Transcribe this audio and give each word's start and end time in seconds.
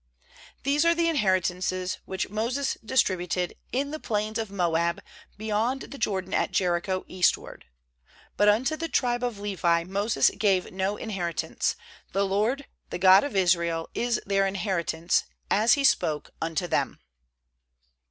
^These 0.63 0.83
are 0.83 0.95
the 0.95 1.07
inheritances 1.07 1.99
which 2.05 2.27
Moses 2.31 2.75
distributed 2.83 3.55
in 3.71 3.91
the 3.91 3.99
plains 3.99 4.39
of 4.39 4.49
Moab, 4.49 4.99
beyond 5.37 5.81
the 5.91 5.99
Jordan 5.99 6.33
at 6.33 6.51
Jericho, 6.51 7.05
eastward. 7.07 7.65
^But 8.35 8.47
unto 8.47 8.75
the 8.75 8.89
tribe 8.89 9.23
of 9.23 9.37
Levi 9.37 9.83
Moses 9.83 10.31
gave 10.39 10.71
no 10.73 10.97
inheritance; 10.97 11.75
the 12.13 12.25
LORD, 12.25 12.65
the 12.89 12.97
God 12.97 13.23
of 13.23 13.35
Israel, 13.35 13.91
is 13.93 14.19
their 14.25 14.47
in 14.47 14.55
heritance, 14.55 15.25
as 15.51 15.73
He 15.73 15.83
spoke 15.83 16.31
unto 16.41 16.65
them. 16.65 16.97